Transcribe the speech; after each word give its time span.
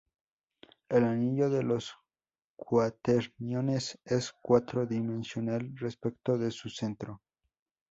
El 0.89 1.03
anillo 1.03 1.51
de 1.51 1.61
los 1.61 1.93
cuaterniones 2.55 3.99
es 4.03 4.31
cuatro-dimensional 4.41 5.77
respecto 5.77 6.39
de 6.39 6.49
su 6.49 6.69
centro. 6.71 7.21